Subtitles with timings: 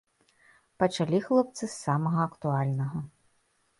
[0.83, 2.99] Пачалі хлопцы з самага актуальнага.